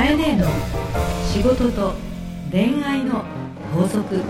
[0.00, 0.46] カエネの
[1.30, 1.92] 仕事と
[2.50, 3.22] 恋愛の
[3.70, 4.22] 法則。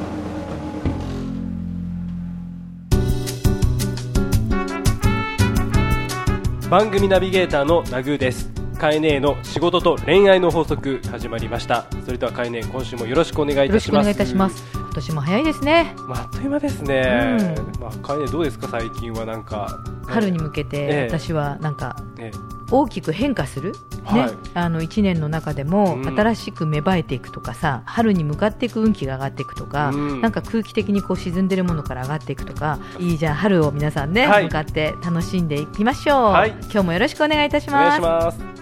[6.69, 8.51] 番組ナビゲーターのナグーです。
[8.81, 11.87] カエネの仕事と恋愛の法則始まりました。
[12.05, 14.65] それではカエネ今週もよろしくお願いいよろしくおたします願いいたします。
[14.75, 15.95] 今年も早いですね。
[16.09, 17.37] まあ、あっという間ですね、
[17.79, 18.67] うまあ、カエネどうですか？
[18.67, 19.79] 最近はなんか
[20.11, 21.09] 春に向けてええ。
[21.11, 22.31] 私はなんかえ
[22.73, 23.75] 大きく変化する、
[24.05, 24.27] はい。
[24.31, 26.17] ね、あの1年の中でもうん。
[26.17, 30.21] 新しく芽生えていくとかさ春に向かっていく運気が上がっていくとか、うん。
[30.21, 33.15] なんか空気的にこう沈んでるものから上がっていくとかい。
[33.15, 34.45] いじゃあ春を皆さんね、はい。
[34.45, 36.51] 向かって楽しんでいきましょう、はい。
[36.51, 38.61] 今日もよろしくお願いいたします。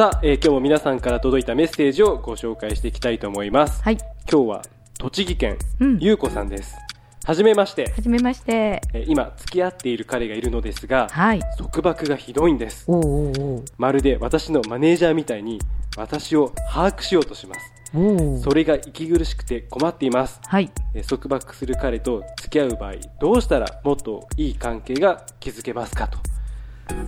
[0.00, 3.82] さあ、えー今日も皆さんから届いたメッセージをご紹介していきたいと思います。
[3.82, 3.98] はい、
[4.30, 4.62] 今日は
[5.00, 5.98] 栃木県、うん。
[5.98, 6.76] ゆうこさんです。
[7.24, 7.90] はじめまして。
[7.90, 8.82] はじめまして。
[8.92, 11.40] えー今付き合っている彼がいるのですがはい。
[11.56, 12.84] 束縛がひどいんです。
[12.86, 13.64] おうおうおう。
[13.78, 15.58] まるで私のマネージャーみたいに
[15.96, 18.42] 私を把握しようとします。
[18.42, 20.38] それが息苦しくて困っています。
[20.44, 20.70] はい。
[20.92, 26.08] えー束縛する彼と付き合う場合どうしたらもっといい関係が築けますか？
[26.08, 26.18] と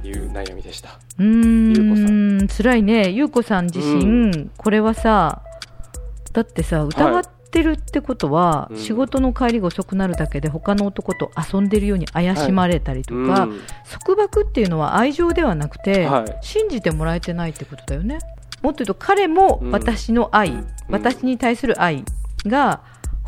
[0.09, 0.99] いう悩みでした。
[1.19, 2.49] うゆうこさーん。
[2.49, 3.11] 辛いね。
[3.11, 5.43] ゆうこさん自身、これはさ
[6.33, 7.23] だってさ疑っ
[7.53, 8.77] てるってことは、うん。
[8.77, 13.61] 仕事の帰りが遅くなるだけで他の男と遊んでるように怪しまれたりとか、うん。
[13.89, 16.39] 束縛っていうのは愛情ではなくて、はい。
[16.41, 18.19] 信じてもらえてないってことだよね。
[18.63, 19.71] もっと言うと彼もうん。
[19.71, 22.05] 私の愛、私に対する愛
[22.47, 22.81] が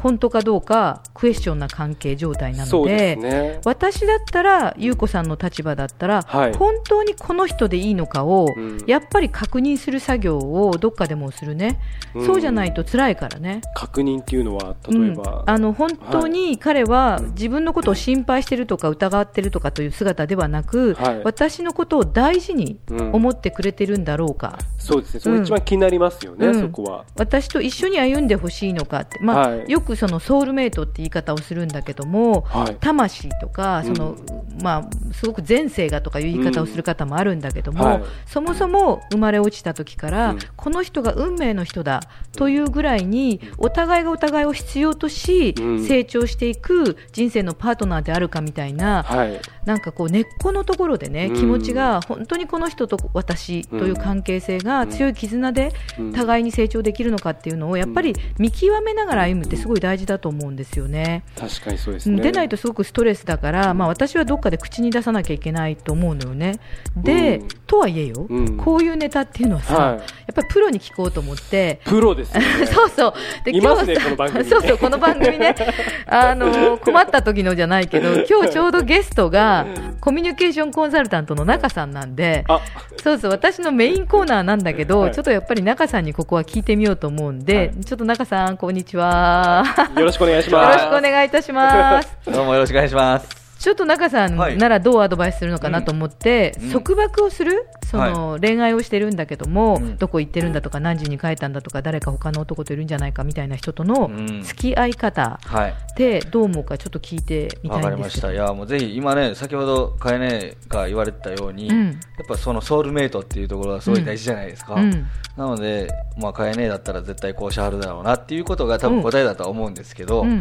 [0.04, 3.60] 本当かどうかクエスチョンな関係状態なのでね。
[3.64, 6.52] 私だったら優子さんの立場だったら、はい。
[6.52, 8.78] 本当にこの人でいいのかを、うん。
[8.86, 11.80] やっぱり確認する作業をどっかでもするね、
[12.14, 12.26] うん。
[12.26, 13.62] そうじゃないと辛いからね。
[13.74, 15.50] 確認っていうのは例えば、うん。
[15.50, 21.22] あの本当に彼は自分のことを心配してるとか疑ってるとかという姿ではなく、はい。
[21.24, 23.12] 私のことを大事にうん。
[23.14, 25.20] 思ってくれてるんだろうか、そうですね。
[25.20, 26.60] それ一番気になりますよね、うん。
[26.60, 27.06] そこは。
[27.16, 29.70] 私と一緒に歩んでほしいのかって、まあはい。
[29.70, 32.76] よくそのソウルメイトって言い方をするんだけども、はい。
[32.80, 34.16] 魂とかその、
[34.62, 38.02] まあ、すごく前世がとかいう言い方をする方もあるんだけども、うんはい。
[38.26, 40.38] そもそも生まれ落ちた時から、うん。
[40.56, 42.00] この人が運命の人だ
[42.32, 45.84] というぐらいにお互いがお互いを必要とし、うん。
[45.84, 49.40] 成長していく人生のパートナーであるかみたいな、はい。
[49.64, 51.34] なんかこう根っこのところでね、うん。
[51.36, 56.12] 気持ちが本当にこの人と私という関係性が強い絆でうん。
[56.12, 61.24] 互いに成長できるのかっていうのをやっぱり見極めながら歩むってすごい大事だと思うんですよね。
[61.38, 66.58] 確かにそうですうんね出ないとすごくストレスだから、まあ、私はどっかで口に出さなきゃいけないと思うのよね。
[66.96, 67.48] で、うん。
[67.66, 68.56] とはいえよ、うん。
[68.56, 69.98] こういうネタっていうのはさ、はい。
[69.98, 70.04] やっ
[70.34, 72.66] ぱりプロに聞こうと思って、プロですよね。
[72.66, 73.14] そうそう。
[73.44, 74.44] でいますね今日この番組。
[74.44, 75.54] そうそう、この番組ね。
[76.06, 79.66] あの、困った時のじゃないけど、今日ちょうどゲストが、
[80.00, 82.60] コミュニケーションコンサルタントの中さんなんで、あ。
[83.02, 85.12] そうそう、私のメインコーナーなんだけど、はい。
[85.12, 87.84] ちょっとやっぱり中さんにここは聞いてみようと思うんで、はい。
[87.84, 89.63] ちょっと中さん、こんにちは。
[89.96, 92.16] よろしくお願いしよますろしくお願いいたします。
[92.30, 93.43] どうもよろしくお願いします。
[93.64, 96.70] ちょっと中さんはいならどうアドバイスするのかなと思って、うん。
[96.70, 97.66] 束縛をする？
[97.86, 99.96] その、恋愛をしてるんだけども、うん。
[99.96, 104.42] どこ行ってるんだとか何時に帰ったんだとか誰か他の男といるんじゃないかみたいな人とのうん。
[104.42, 105.70] 付き合い方はい。
[105.70, 107.96] ってどう思うかちょっと聞いてみたいんですけど。
[107.96, 108.32] りました。
[108.32, 111.86] いや、もうぜひ、今ね、先ほど、かえねが言われてたように、うん。
[111.86, 111.94] やっ
[112.28, 114.74] ぱそのソウルメイトっていうところがすごい大事じゃないですか。
[114.74, 114.90] うん。
[115.38, 115.88] なので、
[116.18, 120.40] まあ、かえねだったら絶対こうしはるだろうなっていうことが多分答えだとは思うんですけど、うん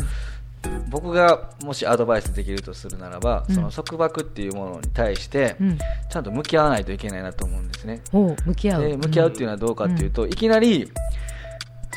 [0.89, 3.55] 僕がもしアドバイスできるとするならば、うん。
[3.55, 5.77] その束縛っていうものに対して、うん。
[5.77, 8.01] ちゃんと向き合わないといけないなと思うんですね。
[8.11, 8.81] 向き合う。
[8.83, 10.91] で向き合うっていうのはどうかっていうと、いきなり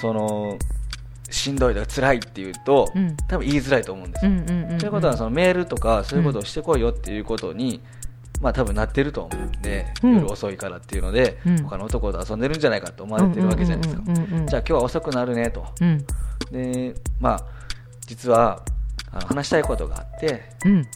[0.00, 0.59] その
[1.31, 3.16] しんどいとか辛いっていうと、うん。
[3.28, 4.32] 多分言いづらいと思うんですよ。
[4.32, 4.78] うんうんうんうん。
[4.78, 7.83] ということはそのメールとかそういうことをしてこいよっていうことに、
[8.41, 10.15] まあ多分なってると思うんで、うん。
[10.15, 11.62] 夜遅いからっていうので、うん。
[11.65, 14.03] 他の男と遊んでるんじゃないかと思われてるわけじゃないですか。
[14.06, 14.47] うんうんうんうんうん。
[14.47, 15.66] じゃあ今日は遅くなるねと。
[15.81, 16.04] うん。
[16.50, 17.56] で、まあ
[18.06, 18.62] 実は
[19.12, 20.84] あの話したいことがあって、うん。
[20.84, 20.91] ちょ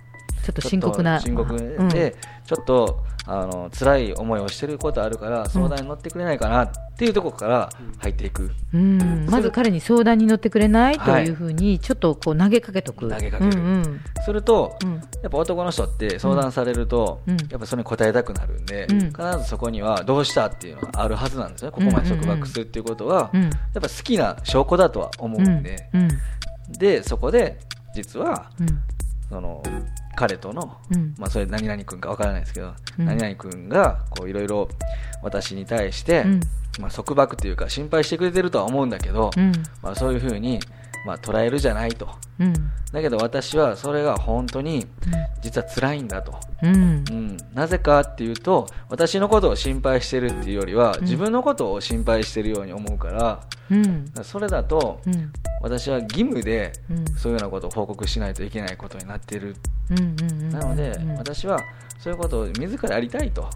[0.50, 1.20] っと深刻な。
[1.20, 1.88] 深刻うん。
[1.88, 9.26] で、ちょっとあの辛い思いをしてることあるから相談に乗ってくれないかなっていうところから入っていく、うん。
[9.26, 13.08] まず彼に相談に乗ってくれないとはいいうふうにちょっとこう投げかけとく。
[13.08, 13.50] 投げかける。
[13.50, 14.94] うんうんすると、うん。
[15.22, 17.36] やっぱ男の人って相談されると、うん。
[17.50, 19.00] やっぱそれに答えたくなるんで、うん。
[19.06, 23.42] 必ずそこにはどうしたっていうのがあるはずなんですね、ここまで束縛するっていうことは、うん。
[23.44, 26.08] やっぱ好きな証拠だとは思うんで、うん
[26.72, 27.58] でそこで
[27.94, 28.66] 実はうん。
[29.28, 29.62] その
[30.16, 31.14] 彼との、うん。
[31.16, 33.06] まあ、それ何々君かわからないですけど、うん。
[33.06, 34.68] 何々君がこういろいろ
[35.22, 36.40] 私に対して、うん。
[36.80, 39.52] まあ、束縛というか心配してくれてるとは思うんだけど、うん。
[39.82, 40.58] まあ、そういうふうに
[41.06, 42.08] まあ、捉えるじゃないと。
[42.38, 42.52] うん。
[42.92, 44.86] だけど私はそれが本当に
[45.42, 46.34] 実は辛いんだと。
[46.62, 46.74] うん。
[46.74, 51.02] うん、なぜかっていうと私のことを心配してるっていうよりは、ん。
[51.02, 54.04] 自分のことを心配してるように思うからうん。
[54.22, 55.32] それだとうん。
[55.62, 57.04] 私は義務でうん。
[57.16, 59.56] そういうようなことを報告しないといけないことになっている
[60.50, 61.60] なのでうん私は
[61.98, 63.48] そういうことを自らやりたいと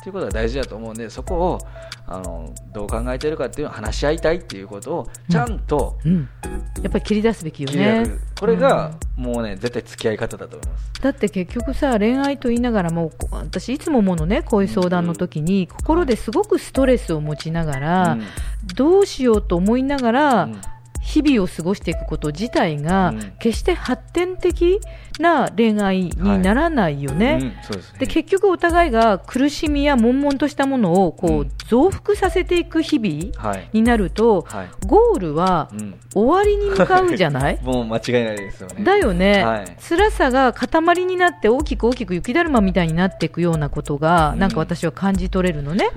[0.00, 1.58] っていうことが大事だと思うんでそこを
[2.06, 6.28] あのどう考えてるかっていうのを話し合いたいっていうことをちゃんとうん。
[6.82, 8.04] やっぱり切り出すべきよね。
[8.06, 11.02] る、これがもうね絶対付き合い方だと思います。
[11.02, 18.22] だって結局さ恋愛と言いながらもこ私いつも思うのねこういう相談の時に心ですごくストレスを持ちながら、うん。
[18.74, 20.60] どうしようと思いながら、うん。
[21.02, 23.32] 日々を過ごしていくこと自体が、うん。
[23.38, 24.80] 決して発展的
[25.20, 27.54] な恋愛にならないよね。
[27.98, 31.50] で結局お互いが苦しみや悶々としたものをこう、うん。
[31.68, 33.68] 増幅させていく日々はい。
[33.72, 34.68] になると、はい。
[34.86, 35.94] ゴールはうん。
[36.12, 37.58] 終わりに向かうじゃない？
[37.62, 38.82] もう間違いないですよね。
[38.82, 39.76] だよね、はい。
[39.88, 44.38] 辛さが塊になって大きく大きく雪だるまみたいになっていくようなことが、うん。
[44.40, 45.90] なんか私は感じ取れるのね。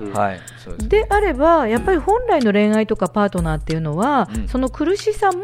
[0.78, 4.48] であれば、やっぱり本来の恋愛とかパートナーっていうのは、うん。
[4.48, 5.40] その苦しさも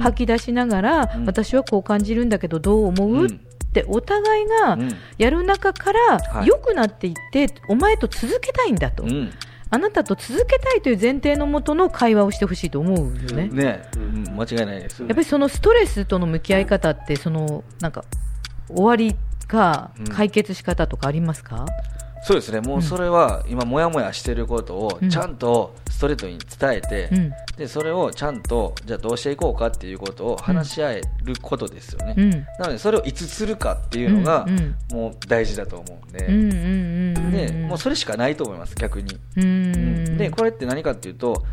[0.00, 1.26] 吐き出しながら、うん。
[1.26, 3.34] 私はこう感じるんだけど、どう思う、うん。
[3.34, 3.38] っ
[3.74, 4.92] てお互いがうん。
[5.18, 6.46] やる中からはい。
[6.46, 9.30] 良くなっていって、お前と続けたいんだと、うん。
[9.70, 13.06] あなたと続けたいという前提のもとの会話をしてほしいと思うよ
[13.36, 13.48] ね。
[13.48, 15.02] ね、うん、間違いないです。
[15.02, 18.04] やっぱりそのストレスとの向き合い方って、そのなんか
[18.68, 19.16] 終わり
[19.48, 21.66] かうん解決し方とかありますか、
[22.24, 22.60] そうですね。
[22.60, 25.10] もうそれは今もやもやしてることをうん。
[25.10, 27.32] ちゃんとストレートに伝えて、うん。
[27.58, 32.30] でそれをちゃんとじゃあどうしていこうかっていうことを話し合えることですよね、うん。
[32.30, 34.46] なのでそれをいつするかっていうのが
[34.90, 40.16] もう大事だと思うんで、でもうそれしかないと思います逆に、うん。
[40.16, 41.44] でこれって何かっていうと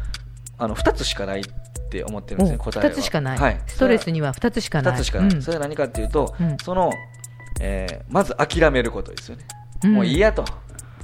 [0.57, 1.43] あの2つしかないっ
[1.89, 2.91] て思ってるんですねお答えは。
[2.91, 4.93] 2つしかない、はい、ストレスには2つしかない。
[4.93, 5.41] 2つしかない、うん。
[5.41, 6.57] それは何かっていうと、うん。
[6.63, 6.91] その、
[7.59, 10.43] えーまず諦めることですよね、うんもういいやと。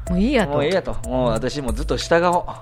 [0.10, 0.54] もういいやと。
[0.54, 0.94] もういいやと。
[1.08, 2.58] もう私もうずっと従おう。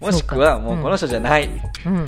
[0.04, 1.44] もしくはもうこの人じゃない。
[1.44, 2.06] ってうん。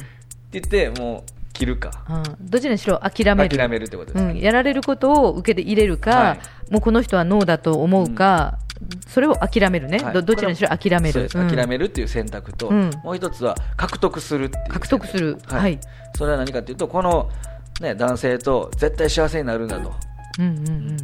[0.52, 1.90] 言ってもう切るか。
[2.08, 2.48] うん。
[2.48, 3.56] どちらにしろ諦める。
[3.56, 6.72] 諦めるってことです、うん、やられることを受け入れるか、はい。
[6.72, 8.58] もうこの人はノーだと思うか、
[9.06, 10.14] それを諦めるね、はい。
[10.14, 12.90] どどちらにしろ諦める、諦めるっていう選択と、うん。
[13.02, 15.38] もう一つは獲得する獲得する。
[15.46, 15.60] はい。
[15.60, 15.80] はい。
[16.16, 17.30] それは何かっていうとこの、
[17.80, 19.80] ね、男性と絶対幸せになるんだと。
[19.80, 20.15] うんうんうん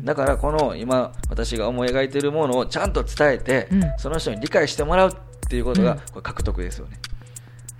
[0.04, 3.82] だからこの今私が思い描いているものをちゃんと伝えて、うん。
[3.98, 5.12] その人に理解してもらうっ
[5.48, 5.98] ていうことが、うん。
[5.98, 6.98] これ獲得ですよね、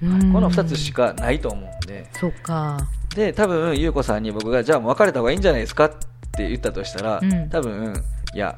[0.03, 0.33] うん。
[0.33, 2.09] この2つしかないと思うんで。
[2.13, 2.79] そうか、
[3.15, 5.91] で多分優子さんに僕がじゃあもう別れた方がいいんじゃないですかっ
[6.33, 7.49] て言ったとしたら、うん。
[7.51, 8.03] 多分
[8.35, 8.57] いや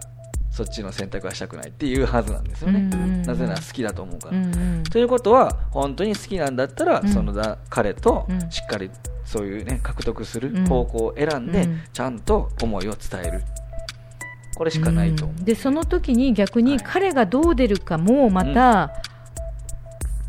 [0.54, 3.22] そっちの選択はしたくないっていうはずなんですよね、うんうんうん。
[3.22, 4.48] なぜなら好きだと思うから、うんう
[4.78, 4.82] ん。
[4.84, 7.08] ということは本当に好きなんだったら、うん。
[7.08, 8.50] そのだ彼とうん。
[8.52, 8.88] しっかり
[9.24, 10.64] そういうね獲得するうん。
[10.66, 11.80] 方向を選んで、うん。
[11.92, 13.42] ちゃんと思いを伝える。
[14.54, 15.24] これしかないと。
[15.24, 15.44] 思う、うん。
[15.44, 16.80] でその時に逆にはい。
[16.84, 18.92] 彼がどう出るかもまた、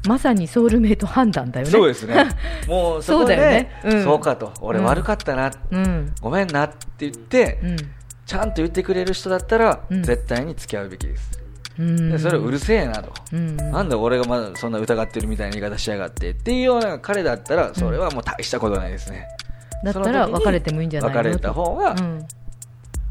[0.08, 1.72] まさにソウルメイト判断だよね。
[1.72, 2.16] そうですね。
[2.68, 3.70] もうそこでそうだよね。
[3.84, 4.04] うん。
[4.04, 4.52] そうかと。
[4.62, 6.14] 俺悪かったな、うん。
[6.20, 6.76] ごめんなって
[7.08, 7.78] 言って、うん
[8.26, 10.04] ちゃんと言ってくれる人だったら、うん。
[10.04, 11.40] 絶対に付き合うべきです、
[11.78, 12.12] うん。
[12.12, 13.56] でそれをうるせえなと、うん。
[13.58, 19.28] なんで俺がまだそんな疑ってるみたいな言い方しやがってっていうような彼だったらそれはもう大したことないですね、
[19.84, 22.28] だったら別れてもいいんじゃないの別れた方が、うん。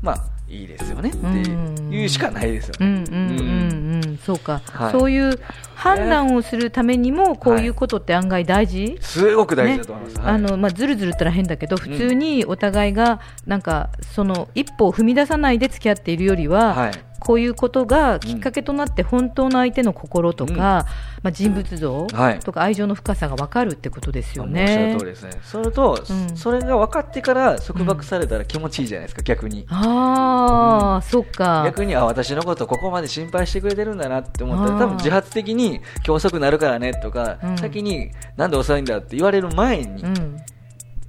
[0.02, 4.18] まあいいですよねってうんいうしかないですよね、うんうんうんうん。
[4.18, 4.92] そうか、はい。
[4.92, 5.38] そういう
[5.74, 10.34] 判断をするためにもこういうことって案外大事、すごく大事だと思います、はい。
[10.34, 16.92] あのまあ、ずるずるったら変だけど普通にお互いがなんかその一歩を踏み出さないで付き合っているよりは、はい
[17.24, 20.58] こういうことがきっかけとなって本当の相手の心とか、うん。
[20.58, 20.84] ま
[21.24, 22.40] あ、人物像はい。
[22.40, 25.04] とか愛情の深さが分かるってことですよおっしゃねる通。
[25.06, 25.30] りですね。
[25.42, 26.36] それと、うん。
[26.36, 29.66] それが分かってから束縛されたら気持ちいいじゃないですか逆に。
[29.70, 31.62] ああ、そっか。
[31.64, 37.58] 逆にあ私のことここまで心配してくれてるんだなって思ったら多分自発的に今日遅くなるからねとか、うん。
[37.58, 40.36] 先になんで遅いんだって言われる前にうん、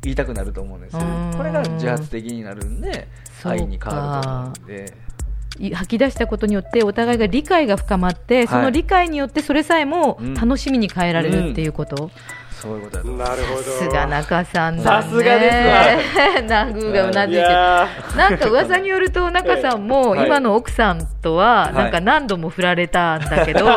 [0.02, 1.34] 言いたくなると思うんですよ、うん。
[1.36, 3.08] これが自発的になるんで
[3.44, 5.05] 愛に変わると思うんで。
[5.05, 5.05] い
[5.74, 10.34] 吐き出したことによってお互いが理解が深まって、その理解によってそれさえもうん。
[10.36, 12.12] 楽しみに変えられるっていうこと？
[12.52, 13.64] そういうことなるほど。
[13.64, 15.04] さすが中さんだね。
[15.04, 17.48] さすがですナグーがうなずいいて
[18.18, 20.26] なんか噂によると中さんも はい。
[20.26, 23.68] 今の奥さんとはなんか何度も振られたんだけど、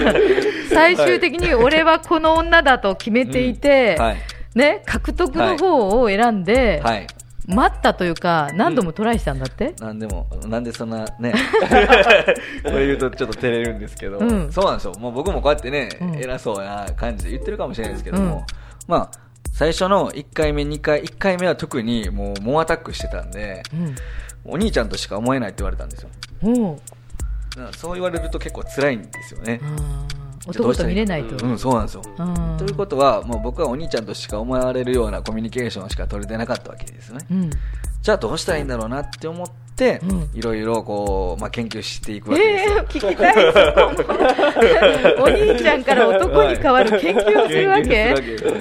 [0.72, 4.16] 最終的に俺はこの女だと決めていて、はい、
[4.54, 7.06] ね、獲得の方を選んで、はい、
[7.54, 11.34] 待ったというか何度もトライしたんだって、なんでも、なんでそんなね、
[12.64, 14.52] これ言うとちょっと照れるんですけど、うん。
[14.52, 14.94] そうなんですよ。
[14.98, 16.14] もう僕もこうやってね、うん。
[16.16, 18.42] 偉そうな感じで言ってるかもしれないですけども、うん。
[18.86, 19.10] まあ、
[19.52, 23.62] 最初の1回目、2回、1回目は特にもう猛アタックしてたんで、
[24.44, 26.08] お兄ちゃんとしか思えないって言われたんですよ。
[27.76, 29.60] そう言われると結構辛いんですよね。
[30.46, 31.46] 男と見れないと。
[31.46, 32.02] うん、そうなんですよ。
[32.18, 37.18] うんということは、もう僕はお兄ちゃんとしか思われるようなコミュニケーションしか取れてなかったわけですね。
[37.30, 37.50] うん。
[38.02, 39.46] じゃあどうしたらいいんだろうなって思っ
[40.34, 42.76] いろいろこう、まあ、研究していくわけですよ。
[42.76, 43.34] ええ聞きたい、
[43.96, 44.20] そこも。
[45.24, 48.14] お兄ちゃんから男に変わる研究をするわけ？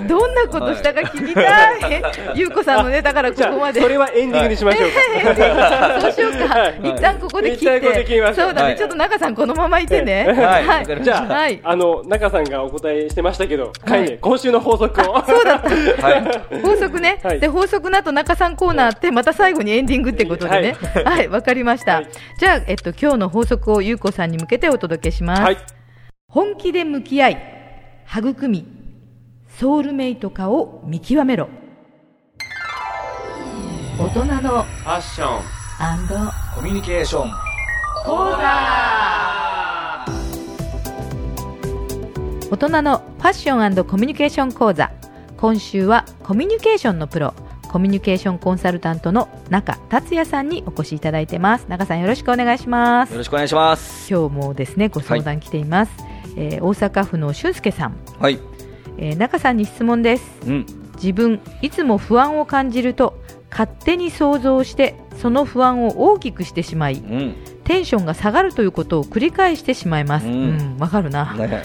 [0.08, 2.04] どんなことしたか聞きたい。
[2.36, 3.82] ゆうこさんのね、だからここまで。
[3.82, 6.60] あそれはエンディングにしましょうか、そうしようか。
[6.60, 8.34] はい一旦ここで切っ一旦ここで切りて。
[8.34, 8.62] そうだね。
[8.62, 10.26] はいちょっと中さんこのままいてね。
[10.32, 11.60] はいじゃあ、はい。
[11.64, 15.70] あの中さんがお答えしてましたけど、かいね今週の法則をそうだった。
[15.70, 16.16] は
[16.52, 16.62] い。
[16.62, 20.76] 法則ね、はいで法則の後中さんコーナーあってまた最後にエンディングってことでね
[21.10, 22.08] はいわ、かりました、はい。
[22.38, 25.58] じゃあ、えっと、今日の法則をゆうこさんに向けてお届けします、はい。
[26.28, 27.42] 本気で向き合い
[28.16, 28.68] 育み
[29.58, 31.50] ソウルメイト化を見極めろ。
[33.98, 35.42] 大人のファッション
[36.56, 37.32] コミュニケーション。
[38.06, 38.38] 講座
[42.52, 44.92] 大人のファッションコミュニケーション講座。
[45.38, 47.34] 今週はコミュニケーションのプロ
[47.72, 54.12] コミュニケーションコンサルタントの中達也さんにお越しいただいてます中さんよろしくお願いしますよろしくお願いします。
[54.12, 55.92] 今日もですねご相談来ています、
[56.36, 58.40] えー大阪府の俊介さん、はい。
[58.98, 60.66] えー中さんに質問ですうん。
[60.96, 63.18] 自分いつも不安を感じると
[63.52, 67.36] 勝手に想像してその不安を大きくしてしまいうん。
[67.64, 70.28] テンションが下がるということを繰り返してしまいます。
[70.28, 71.34] ううんん、わ、かるな。
[71.36, 71.64] ね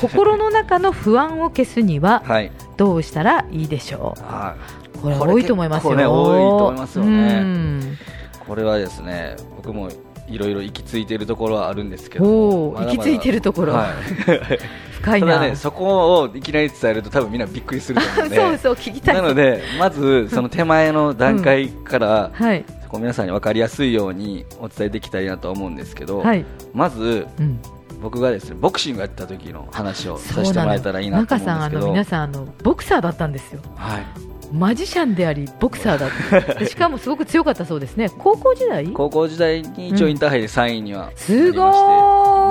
[0.00, 2.50] 心の中の不安を消すにははい。
[2.78, 4.81] どうしたらいいでしょはう。
[5.02, 5.96] これ多いと思いますよ。
[5.96, 7.98] ね多いと思いますよね。
[8.46, 9.88] これはですね、僕も
[10.28, 13.92] いろいろ行き着いているところはあるんですけど行き着いてるところ、はい。
[15.02, 15.26] 深いな。
[15.26, 18.36] ただね、そこをいきなり伝えると多分みんなびっくりすると思うんで。
[18.40, 19.14] そうそう、聞きたい。
[19.16, 27.58] なので、まずその手前の段階から、はい、こう皆さんに分かりやすいようにお伝えできたらいいなと思うんですけど、はい、まずうん。
[28.00, 33.60] 僕がですねボクシングやってた時の話をさせてもらえたらいいなと中さん、あの、思うんですけど、皆さん、あの、ボクサーだったんですよ。
[33.76, 34.06] はい、
[34.52, 36.06] マジシャンであり、ボクサーだ。
[36.06, 38.10] っ しかもすごく強かったそうですね。
[38.18, 38.86] 高校時代？
[38.88, 41.62] 高校時代に一応インターハイで3位にはなりまして、すご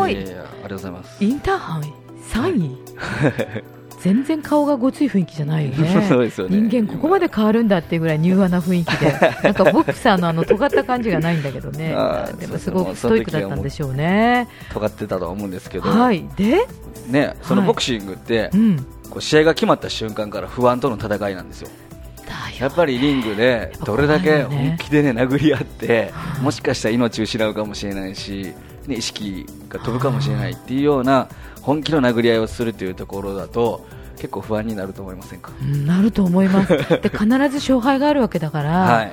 [0.06, 1.24] ーいいやいやありがとうございます。
[1.24, 1.94] インターハイ
[2.34, 2.78] ？3位
[4.02, 6.06] 全然顔がごつい雰囲気じゃないよね。
[6.10, 6.58] そうですよね。
[6.60, 9.12] 人間ここまで変わるんだっていうぐらい柔和な雰囲気で
[9.44, 11.96] なんかボクサーのあの尖った感じがないんだけどね。
[12.40, 14.48] でもすごくストイックだったんでしょうね。
[14.74, 16.26] 尖ってたとは思うんですけど、はい。
[16.36, 16.68] で？
[17.10, 18.78] ね、そのボクシングって、うん。
[19.12, 21.70] こう試合が決まった瞬間から不安との戦いなんですよ。
[22.62, 26.14] やっぱりリングでどれだけ本気でね殴り合って、
[26.44, 28.54] もしかしたら命を失うかもしれないし、
[28.86, 31.28] ね、意識が飛ぶかもしれないっていうような
[31.64, 33.88] 本気の殴り合いをするというところだと
[34.18, 36.78] 結構不安になると思いませんか、うんなると思います。
[36.78, 39.12] で必ず勝敗があるわけだから、 はい、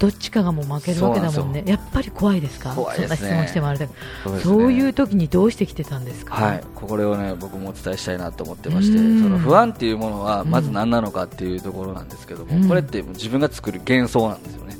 [0.00, 2.74] どっちかがもう負けるわけだもんなんねやっぱり怖いですか？
[2.74, 3.06] 怖いね。
[3.06, 4.54] そんな質問してもあれだけどそうですね。
[4.54, 6.34] そういう時にどうしてきてたんですか？
[6.34, 9.22] はい、これをね僕もお伝えしたいなと思ってましてうん。
[9.22, 12.66] その不安っていうものはまず何なのかっていうところなんですけども、うん。
[12.66, 14.76] これって自分が作る幻想なんですよね。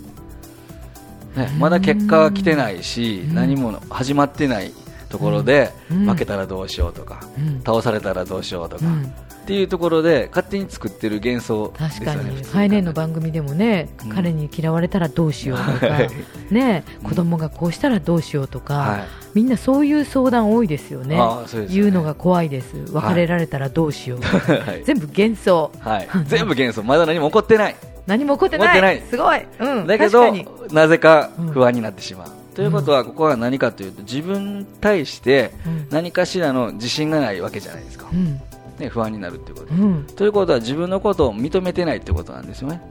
[1.37, 3.35] ねまだ結果は来てないし、うん。
[3.35, 4.73] 何も始まってない
[5.11, 6.07] ところで、うん。
[6.09, 7.61] 負けたらどうしようとか、うん。
[7.61, 9.13] 倒されたらどうしようとか、うん
[9.51, 16.11] っていうところで勝手に作ってる幻想確かに、よね普通ファイネーの番組でもね、うん彼に嫌われたらどうしようとか、はい
[16.51, 21.17] ね、子供がこうしたらどうしようとか、はいみんなそういう相談多いですよね。
[21.17, 22.75] ね言うのが怖いです。
[22.91, 24.21] 別れられたらどうしよう。
[24.21, 25.71] はい全部幻想。
[25.79, 27.77] はい、全部幻想まだ何も起こってない
[28.09, 29.03] 何も起こってない。
[29.09, 29.47] すごい。
[29.61, 29.87] うん。
[29.87, 30.35] だけど。
[30.73, 38.41] なぜか不安になってしまう、ということはここは何かというと自分に対してうん何かしらの自信がないわけじゃないですか、うん。
[38.81, 40.05] ね、不安になるっていうこと、うん。
[40.17, 42.83] ということは自分のことを認めてないってことなんですよね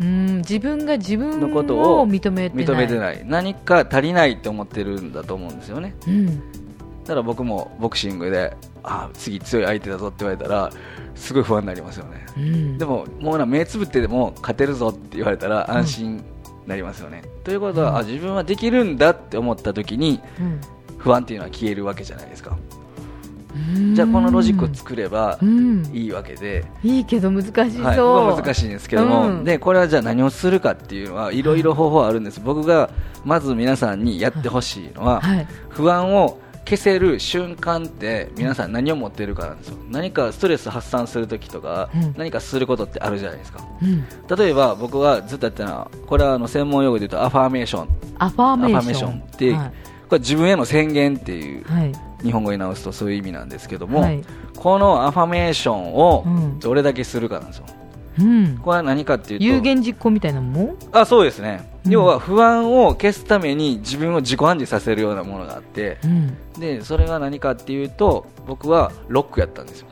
[0.00, 0.36] うん。
[0.38, 2.66] 自分が自分のことをを認めてない。
[2.66, 6.26] 認めてない何か足りないって思ってるんだと思うんですよねうん。
[6.26, 10.70] だから僕もボクシングであ次強い相手だぞって言われたら
[11.14, 12.78] すごい不安になりますよねうん。
[12.78, 16.24] でももうな目つぶってでも勝てるぞって言われたら安心に
[16.66, 20.60] なりますよね、ということは、うんあ自分はできるんだって思った時にうん
[20.96, 22.83] 不安っていうのは消えるわけじゃないですかうん
[23.94, 25.84] じゃあこのロジックを作ればうん。
[25.92, 27.84] いいわけで、いいけど難しそう。
[27.84, 32.90] はい、ここは難しいんですけども、うんでこれはじゃあ何をするかっていうのはいろいろ方法あるんです、僕が
[33.24, 35.46] まず皆さんにやってほしいのは、はい。
[35.68, 44.04] 不安を消せる瞬間って皆さん何を持っているかなんですよ何かストレス発散するときとか、うん何かすることってあるじゃないですかうん。
[44.36, 49.20] 例えば僕がずっとやってたのはこれはあの専門用語で言うとアファーメーションアファーメーション。
[49.20, 49.72] ってはい。
[50.08, 51.92] これ自分への宣言っていうはい。
[52.24, 54.24] 日本語に直すとそういう意味なんですけども、はい。
[54.56, 56.58] このアファメーションをうん。
[56.58, 57.66] どれだけするかなんですよ、
[58.18, 58.58] うん。
[58.62, 61.92] これは何かっていうと有言実行みたいなのもあそうですね、うん。
[61.92, 66.36] 要は不安を消すために自分を自己暗示させるようなものがあってうん。
[66.58, 69.88] でそれが何かっていうと僕はロックやったんですよ。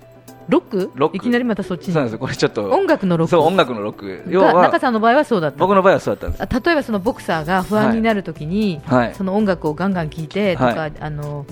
[0.49, 0.91] ロック？
[0.97, 1.17] ロック。
[1.17, 1.95] いきなりまたそっちに？
[1.95, 2.13] そうなんです。
[2.15, 3.31] よこれちょっと音楽のロック。
[3.31, 4.23] そう音楽のロック。
[4.29, 5.59] 要がは中さんの場合はそうだった。
[5.59, 6.43] 僕の場合はそうだったんです。
[6.43, 9.15] あ例えばそのボクサーが不安になるときに、はい。
[9.15, 10.93] その音楽をガンガン聴いてとか、はい。
[10.99, 11.47] あの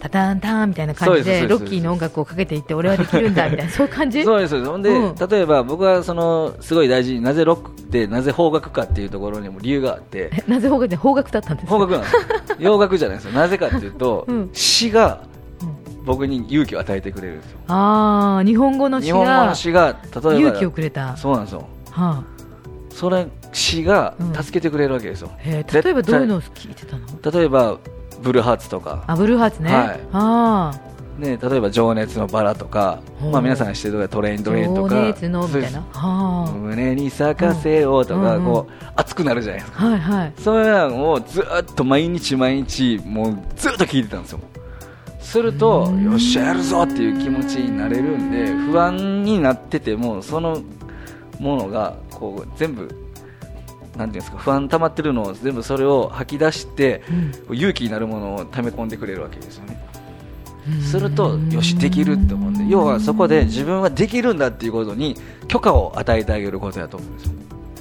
[0.00, 4.24] タタンタンみたいな感じでロッキーの音楽をかけていって俺はできるんだみたいなそういう感じ？
[4.24, 5.28] そうですほんで、うん。
[5.28, 10.30] 例えば僕はそのすごい大事になぜロックってなぜ邦楽かっていうところにも理由があって。
[10.32, 11.76] えなぜ方角で方角だったんですか？
[11.76, 12.08] 邦楽なんで
[12.46, 13.32] すよ洋楽じゃないですよ。
[13.32, 14.50] なぜかっていうと、うん。
[14.52, 15.22] 詩が
[15.62, 17.58] うん僕に勇気を与えてくれるんですよ。
[17.68, 21.68] ああ日本語の詩日本語がの詩が例えば勇気をくれた、そうなんですよ。
[21.90, 22.24] はあ。
[22.90, 27.06] それ詩がうん助けてくれるわけですよ、へえ例えばどういうのを聞いてたの？
[27.38, 27.78] 例えば
[28.22, 30.00] ブルーハーツとか、あブルーハーツね、はい。
[30.12, 30.80] あ
[31.18, 33.00] ね、例えば情熱のバラとか、
[33.30, 34.88] まあ、皆さんが知ってるトレインあトレインとか。
[34.88, 35.68] 情熱のみたいな。
[35.68, 39.86] そうですは胸に咲かせようとか、うんこう熱くなるじゃないですか。
[39.86, 40.32] あはいはい。
[40.38, 44.40] そういうのをずっと毎日毎日もうずっと聞いてたんですよ。
[45.20, 48.30] するとうんよっしゃやるぞっていう気持ちになれるん。
[48.30, 50.62] で不安になっててもその
[51.38, 52.88] ものがこう全部
[53.96, 57.02] なんていうんですか不安溜まってるのを全部それを吐き出して
[57.48, 57.56] うん。
[57.56, 59.80] 勇気になるものを溜め込んでくれるわけですよね。
[60.68, 60.80] うん。
[60.82, 65.16] するとよしできるって思うんで要はそこで自分はできるんだっていうことに
[65.48, 67.32] 許可を与えてあげることだと思うんですよ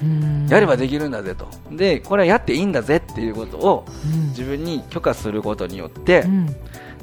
[0.04, 0.48] うん。
[0.48, 1.48] やればできるんだぜと。
[1.72, 4.30] でこれはやっていいんだぜっていうことをうん。
[4.30, 6.56] 自分に許可することによって、うん。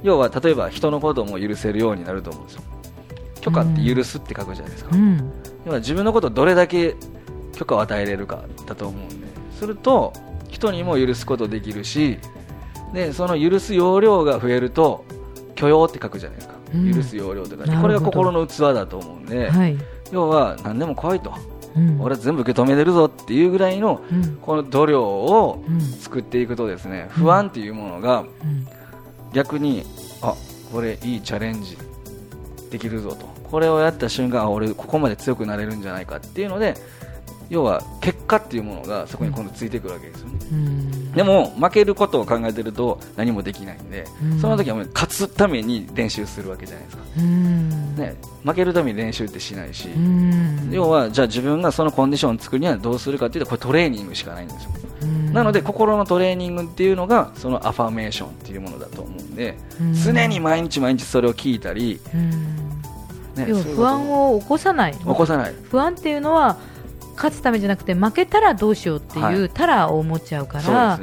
[0.02, 2.62] 要は例えば人のことも許せるようになると思うんですよ。
[3.40, 5.32] 許可って許すって書くじゃないですか、うん。
[5.66, 6.96] 要は自分のことをどれだけ
[7.56, 9.26] 許可を与えれるかだと思うんで。
[9.58, 10.12] すると
[10.48, 12.18] 人にも許すことできるし
[12.92, 15.04] でその許す容量が増えると
[15.54, 16.94] 許容って書くじゃないですか、うん。
[16.94, 17.82] 許す容量とかなるほど。
[17.82, 19.76] これが心の器だと思うんで、はい。
[20.12, 21.32] 要は何でも来いと、
[21.74, 22.00] うん。
[22.00, 24.36] 俺は全部受け止めてるぞっていうぐらいのうん。
[24.36, 25.80] この度量をうん。
[25.80, 28.28] 作っていくとですね不安っていうものがうん。
[29.32, 29.84] 逆に
[30.20, 30.34] あ
[30.70, 31.78] これいいチャレンジ
[32.70, 33.26] できるぞと。
[33.50, 36.74] これをやった瞬間あ俺ここまで強くなれるんじゃないかっていうので
[37.48, 41.12] 要は結果っていうものがそこに今度ついてくるわけですよね、うん。
[41.12, 44.40] でも負けることを考えてると何もできないんで、うん。
[44.40, 47.96] その時はもう勝つために練習するわけじゃないですか、うん。
[47.96, 50.68] ね、負けるために練習ってしないし、うん。
[50.72, 54.70] 要はじゃあ自分がそのコンディションを作るにはどうするかっていうとこれトレーニングしかないんですよ。
[55.02, 55.32] うん。
[55.32, 59.94] なので心のトレーニングっていうのがそのアファメーションっていうものだと思うんで、うん。
[59.94, 62.30] 常に毎日毎日それを聞いたり、うん。
[63.36, 64.94] ね、不安を起こさない。
[64.94, 65.54] 起こさない。
[65.70, 66.56] 不安っていうのは
[67.16, 69.50] 勝つためじゃなくて負けたらどうしようっていう、はい。
[69.50, 71.00] タラを思っちゃうから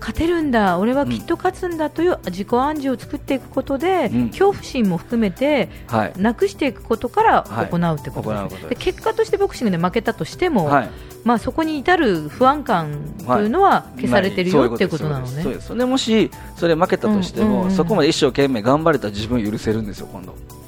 [0.00, 4.28] 勝てるんだ俺はきっと勝つんだという自己暗示を作っていくことで、うん。
[4.30, 6.12] 恐怖心も含めてはい。
[6.16, 7.66] なくしていくことからはい。
[7.66, 8.68] 行うってことです,、行うことです。
[8.70, 10.90] で結果としてボクシングで負けたとしても、はい。
[11.22, 15.58] まあ、そこに至る不安感というのは消されてるよっていうことなのね。
[15.60, 17.70] そもしそれ負けたとしても、うんうんうん。
[17.72, 20.32] そこまで一生懸命頑張れた自分を許せるんですよ今度。
[20.32, 20.59] うん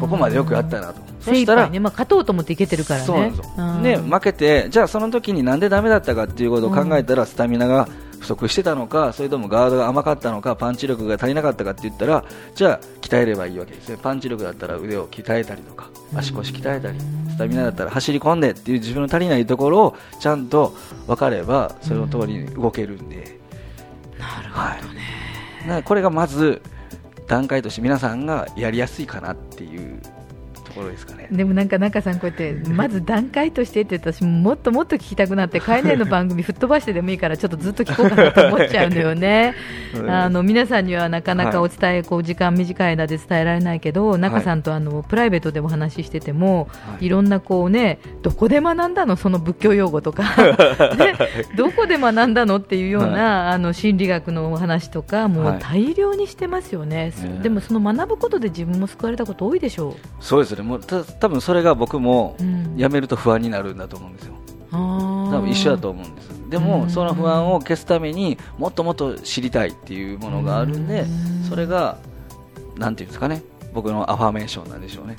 [0.00, 1.00] ここまでよくやったなと。
[1.20, 3.06] そしたら杯ね、まあ、勝とうと思っていけてるからね。
[3.06, 7.88] そうなんで負けてじゃあその時になんでダメだったかっていうことを考えたら、スタミナが
[8.20, 16.98] 不足してたのかそれともガードが甘かったのかパンチ力が足りなかったかって言ったらじゃあ鍛えればいいわけですねパンチ力だったら腕を鍛えたりとか足腰鍛えたり
[17.30, 20.74] スタミナだったら走り込んでっていう自分の足りないところをちゃんと
[21.06, 23.38] 分かればその通りに動けるんで、
[24.18, 24.80] なるはい、
[25.62, 26.62] だからこれがまず
[27.26, 30.00] 段階として皆さんがやりやすいかなっていう
[30.76, 31.28] ころですかね。
[31.30, 39.54] でもなんか中さんこうやってまず段階としてって私ももっともっと聞きたくなってカイネの番組吹っ飛ばしてでもいいからちょっとずっと聞こうかなと思っちゃうんだよね。
[39.94, 40.10] うん。
[40.10, 47.06] あの皆さんにはなかなかはいお伝え、こう時間短い間で伝えられないけど中さんとあのプライベートでも話してても、はい。
[47.06, 50.24] い、ろんなこうねどこで学んだのその仏教用語とか、
[50.96, 51.14] ね、
[51.56, 55.58] どこで学んだのっていうような、あの心理学のお話とかもうはい。
[55.60, 57.40] 大量にしてますよね、ね。
[57.42, 64.34] でもその学ぶことで自分も救われたこと多いでしょそうですねもうた多分それが僕もう、うん、やめると不安になるんだと思うんですよ。
[64.70, 66.28] 多多分一緒だと思うんです。
[66.50, 66.64] でうん。
[66.64, 71.48] もその不安を消すためにもっともっと知りたいっていうものがあるんでうん。
[71.48, 71.98] それが
[72.76, 73.42] なんていうんですかね。
[73.72, 75.16] 僕のアファメーションなんでしょうね。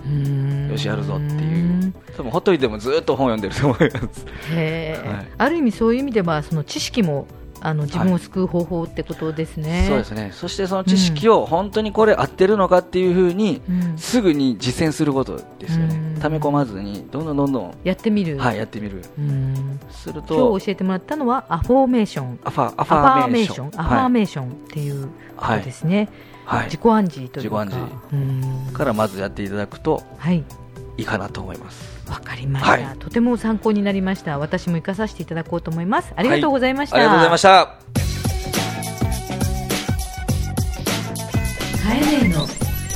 [0.72, 1.94] よしやるぞっていう。
[2.18, 4.26] 多分ほっといてもずっと本読んでると思います。
[4.54, 5.28] はい。
[5.38, 7.28] ある意味そういう意味ではその知識も
[7.68, 9.86] あの自分を救う方法ってことですね。
[9.90, 10.32] そうですね。
[10.34, 13.98] そしてその知識を本当にこれ合ってるのかっていうふうにうん。
[13.98, 15.96] すぐに実践することですよね。
[16.16, 16.22] うん。
[16.22, 19.02] 溜め込まずにどんどんどんどんやってみる、はいやってみる。
[19.20, 19.80] うん。
[19.92, 22.40] する今と日教えてもらったのはアファーメーション。
[22.46, 24.10] アファアアフファァーメーション、アファーはい。
[24.12, 26.10] メーションっていうことですね、
[26.46, 26.66] はい。
[26.66, 27.66] 自己暗示というか。
[27.66, 27.96] 自己暗示。
[28.14, 28.74] うん。
[28.74, 30.44] からまずやっていただくとはい。
[30.98, 32.98] いいかなと思いますわかりました、はい。
[33.00, 34.40] とても参考になりました。
[34.40, 36.14] 私も生かさせていただこうと思います。
[36.16, 37.76] ありがとうございました、ありがとうございました。
[41.84, 42.48] カエネの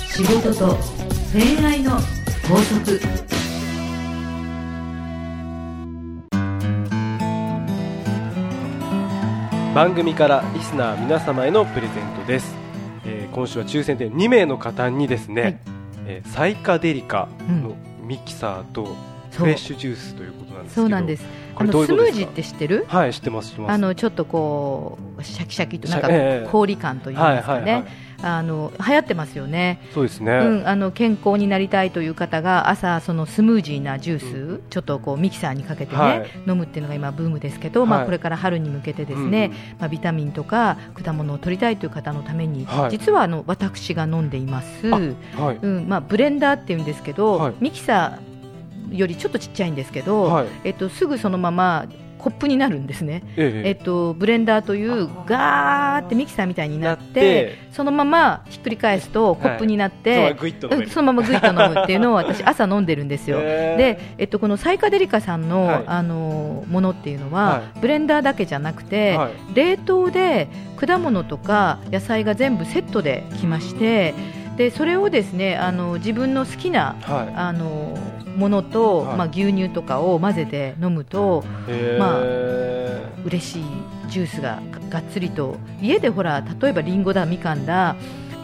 [0.10, 0.78] 仕事と
[1.34, 1.91] 恋愛の
[2.47, 3.00] 法則。
[9.74, 12.54] 番組からリスナー皆様へのプレゼントです、
[13.06, 15.60] えー今週は抽選で2名の方にですね、はい。
[16.08, 17.78] えーサイカデリカの
[18.12, 18.93] ミキサーと
[19.32, 21.24] フレッシュジュースということなんですけどそうなんです。
[21.56, 22.86] あのスムージーって知ってる？
[22.89, 27.91] はい知ってますあのちょっとこうシャキシャキとなんかええ氷感といいますかね、はいはいはい
[28.24, 36.30] あの流行ってますよね、そうですね、うん、あの健康になりたいという方が朝そのスムージーなジュース、ちょっとこうミキサーにかけてね、はい。
[36.48, 37.90] 飲むっていうのが今ブームですけど、はい。
[37.90, 42.92] まあこれから春に向けてですね、うんまあビタミンとか果物を取りたいという方のために、はい。
[42.92, 44.88] 実はあの私が飲んでいます。
[44.88, 45.58] はい。
[45.62, 47.54] うんまあ、ブレンダーっていうんですけど、はい。
[47.60, 50.48] ミキサーよりちょっとちっちゃいんですけど、はい。
[50.66, 51.86] えっと、すぐそのまま
[52.22, 53.72] コップになるんですね、ええ。
[53.72, 63.40] っと、ブレンダーというガーってミキサーみたいになってそのままひっくり返すとコップになって、そうグイッと飲めうんるそのままグイッと飲むっていうのを 私朝飲んでるんですよ。
[63.40, 65.84] で、えっと、このサイカデリカさんの、はい。
[65.88, 69.56] あのものっていうのは、はブレンダーだけじゃなくて、はい。
[69.56, 74.14] 冷凍で果物とか野菜が全部セットできまして
[74.58, 77.34] でそれをですねあの自分の好きなはい。
[77.36, 77.98] あの
[78.36, 79.17] ものと、はい。
[79.17, 81.44] まあ、牛乳とかを混ぜて飲むと
[82.00, 82.20] ま
[83.26, 83.63] 嬉しい
[84.10, 87.96] ジュースがががっつりと家でほら例えばリンゴだみかんだ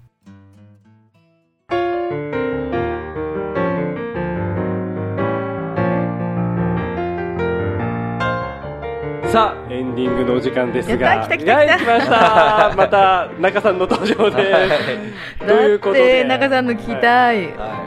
[9.37, 11.14] さあエンディングのお時間ですが。
[11.14, 11.79] やった来た来た。
[11.79, 12.72] 来ました。
[12.75, 14.55] また中さんの登場で。
[15.40, 16.25] すということで。
[16.25, 17.85] 中さんの聞きたい、は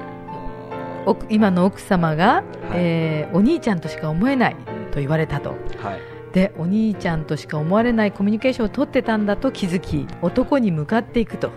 [1.08, 2.44] お今の奥様が、はい。
[2.76, 4.56] えーお兄ちゃんとしか思えない
[4.92, 5.50] と言われたと。
[5.50, 6.00] いはい。
[6.34, 11.50] でお兄ちゃんとしか思われないコミュニケーションを取ってたんだと気づき男に向かっていくと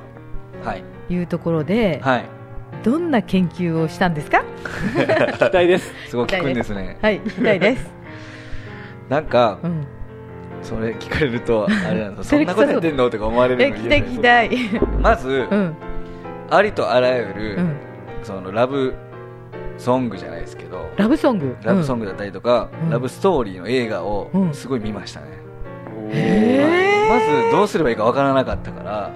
[0.65, 0.83] はい。
[1.11, 2.25] いうところで、はい。
[2.83, 4.43] どんな研究をしたんですか？
[4.97, 5.93] 聞きたいです。
[6.09, 6.97] すごい聞くんですね。
[7.03, 7.91] はい聞きたいです、
[9.09, 9.87] なんかうん、
[10.63, 13.11] それ聞かれるとあれなんですそんなことやってんの？
[13.11, 14.51] とか思われる え聞きたい聞きたい。
[15.01, 15.75] まずうん。
[16.51, 17.77] ありとあらゆるうん。
[18.23, 18.95] そのラブ
[19.79, 21.47] ソングじゃないですけどラブソング？
[21.47, 22.91] グ、ラブソングだったりとか、うん。
[22.91, 24.55] ラブストーリーの映画をうん。
[24.55, 25.27] すごい見ましたね、
[27.09, 29.11] まずどうすればいいかわからなかったから、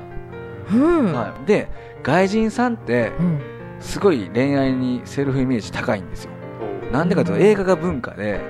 [0.72, 1.12] うん。
[1.12, 1.68] はい、で
[2.02, 3.40] 外人さんってうん。
[3.78, 6.30] すごい恋愛にセルフイメージ高いんですよ。
[6.90, 8.40] なんでかというと映画が文化で、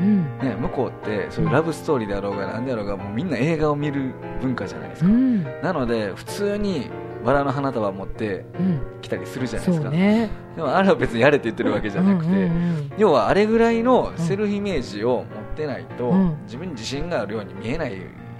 [0.00, 0.38] うん。
[0.38, 5.42] ね、向こうってそういうラブストーリーであろうが何であろうがもうみんな映画を見る文化じゃないですか、うん。
[5.62, 6.90] なので普通に
[7.24, 8.80] バラの花束持ってうん。
[9.02, 10.30] 来たりするじゃないでそすか、うね。
[10.56, 12.92] でもあれは別にやれって言ってるわけじゃなくて、うんうんうん。
[12.98, 16.36] 要はあれぐらいのセルフイメージを持ってないと、うん。
[16.44, 17.96] 自分に自信があるように見えない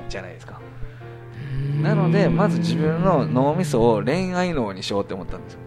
[0.08, 0.60] じゃないですか、
[1.54, 1.82] うん。
[1.82, 5.60] なのでまず自分の脳みそを恋愛脳にしようって思ったんですよ、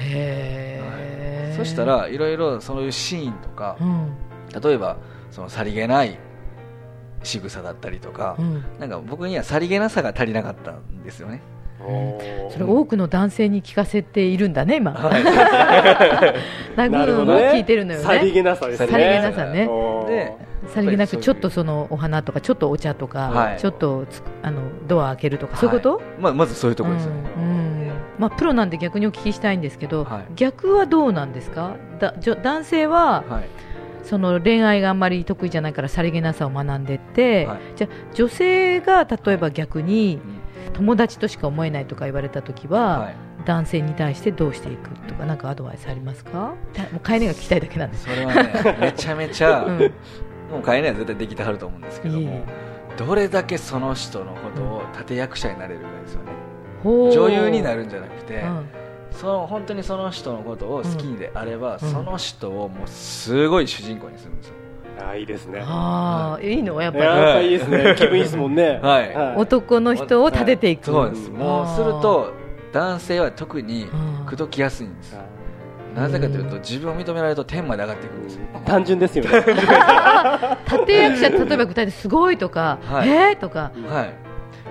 [0.00, 0.82] へ
[1.52, 4.12] え、そしたらいろいろそういうシーンとかうん。
[4.60, 4.96] 例えば
[5.30, 6.18] そのさりげない
[7.22, 8.64] 仕草だったりとか、うん。
[8.78, 11.42] なんか僕にはさりげなさが足りなかったんですよね。
[12.50, 14.92] それ多くの男性に聞かせているんだね今。
[16.76, 18.32] なるほどね聞いてるのよさりね。
[18.32, 18.88] げなさですね。
[18.88, 19.68] さりげなさね。
[20.08, 20.32] で
[20.66, 23.58] さりげなくちょっとそのお花とかちょっとお茶とか、はい。
[23.58, 26.04] ちょっとつあのドア開けるとか、そういうこと、はい。
[26.18, 27.90] まあ、まずそういうところですよね、うんうん。
[28.18, 30.22] まあ、プロなんで逆にお聞きしたいんですけど、はい。
[30.34, 31.76] 逆はどうなんですか？
[32.00, 33.48] だじょ男性ははい
[34.02, 37.58] その恋愛があんまり得意じゃないからさりげなさを学んでって、はい。
[37.76, 40.38] じゃあ女性が例えば逆にうん。
[40.74, 43.16] 友達としか思えないとか言われた時は、はい。
[43.44, 46.54] 男性に対してどうしていくとかなんかアドバイスありますか？
[46.74, 48.04] たもう飼い主が聞きたいだけなんです。
[48.04, 49.78] それはねめちゃめちゃ、 うん。
[49.78, 52.40] もう帰りは絶対できてはると思うんですけどいもい
[52.98, 56.32] どれだけその人のことを立役者になれるかですよね。
[56.82, 57.12] ほう。
[57.12, 58.66] 女優になるんじゃなくて、うん
[59.18, 61.78] その本当にその人のことを好きであれば、うん。
[61.80, 64.54] その人をもうすごい主人公にするんですよ、
[65.00, 65.60] あーいいですね。
[65.64, 67.04] ああ、いいのやっぱり。
[67.04, 67.94] やっぱいいですね。
[67.98, 68.78] 気分いいですもんね。
[68.82, 69.34] はい。
[69.36, 71.30] 男の人を立てていく、そうです。
[71.30, 72.32] もうすると
[72.72, 75.18] 男性は特にうん口説きやすいんです。
[75.96, 78.42] なぜかというと自分を認められると天まで上がっていくんですよ。
[78.54, 79.30] ー単純ですよね。
[80.86, 83.08] 立役者例えば具体ですごいとか、はい。
[83.08, 83.72] えーとか。
[83.88, 84.27] はい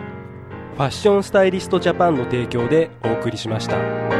[0.78, 4.19] ァッションスタイリストジャパンの提供でお送りしました。